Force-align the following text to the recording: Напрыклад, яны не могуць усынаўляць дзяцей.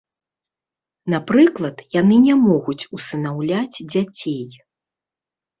Напрыклад, 1.13 1.77
яны 1.99 2.15
не 2.25 2.35
могуць 2.47 2.87
усынаўляць 2.99 3.83
дзяцей. 3.95 4.43